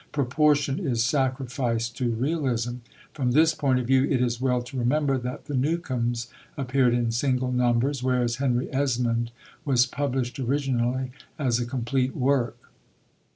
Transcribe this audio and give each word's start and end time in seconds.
Proportion 0.11 0.79
is 0.79 1.03
sacrificed 1.03 1.95
to 1.97 2.09
realism. 2.09 2.77
From 3.13 3.33
this 3.33 3.53
point 3.53 3.77
of 3.77 3.85
view, 3.85 4.03
it 4.05 4.19
is 4.19 4.41
well 4.41 4.63
to 4.63 4.75
remember 4.75 5.15
that 5.19 5.45
The 5.45 5.53
Newcomes 5.55 6.27
appeared 6.57 6.95
in 6.95 7.11
single 7.11 7.51
numbers, 7.51 8.01
whereas 8.01 8.37
Henry 8.37 8.67
Esmond 8.73 9.29
was 9.63 9.85
published 9.85 10.39
originally 10.39 11.11
as 11.37 11.59
a 11.59 11.67
complete 11.67 12.15
work. 12.15 12.71